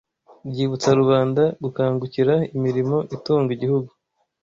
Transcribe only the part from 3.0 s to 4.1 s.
itunga igihugu